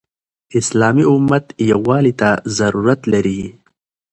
[0.59, 3.41] اسلامي امت يووالي ته ضرورت لري.